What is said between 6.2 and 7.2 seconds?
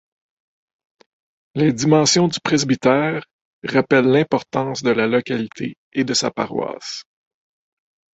paroisse.